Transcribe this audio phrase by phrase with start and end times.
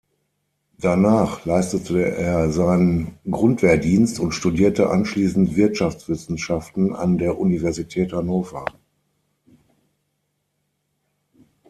[0.79, 8.65] Danach leistete er seinen Grundwehrdienst und studierte anschließend Wirtschaftswissenschaften an der Universität Hannover.